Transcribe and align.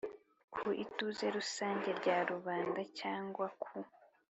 Ku 0.53 0.67
ituze 0.83 1.25
rusange 1.37 1.89
rya 1.99 2.17
rubanda 2.29 2.81
cyangwa 2.99 3.45
ku 3.61 3.69